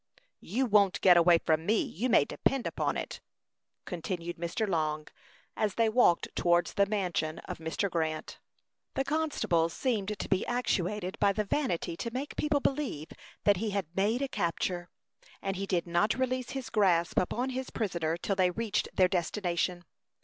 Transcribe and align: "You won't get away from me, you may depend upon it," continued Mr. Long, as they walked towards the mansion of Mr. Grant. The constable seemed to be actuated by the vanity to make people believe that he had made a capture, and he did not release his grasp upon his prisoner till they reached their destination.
"You 0.39 0.65
won't 0.65 0.99
get 1.01 1.15
away 1.15 1.37
from 1.45 1.63
me, 1.63 1.83
you 1.83 2.09
may 2.09 2.25
depend 2.25 2.65
upon 2.65 2.97
it," 2.97 3.21
continued 3.85 4.37
Mr. 4.37 4.67
Long, 4.67 5.05
as 5.55 5.75
they 5.75 5.89
walked 5.89 6.27
towards 6.35 6.73
the 6.73 6.87
mansion 6.87 7.37
of 7.45 7.59
Mr. 7.59 7.87
Grant. 7.87 8.39
The 8.95 9.03
constable 9.03 9.69
seemed 9.69 10.17
to 10.17 10.27
be 10.27 10.43
actuated 10.47 11.19
by 11.19 11.33
the 11.33 11.43
vanity 11.45 11.95
to 11.97 12.09
make 12.09 12.35
people 12.35 12.61
believe 12.61 13.09
that 13.43 13.57
he 13.57 13.69
had 13.69 13.95
made 13.95 14.23
a 14.23 14.27
capture, 14.27 14.89
and 15.39 15.55
he 15.55 15.67
did 15.67 15.85
not 15.85 16.15
release 16.17 16.49
his 16.57 16.71
grasp 16.71 17.19
upon 17.19 17.51
his 17.51 17.69
prisoner 17.69 18.17
till 18.17 18.35
they 18.35 18.49
reached 18.49 18.89
their 18.95 19.07
destination. 19.07 19.85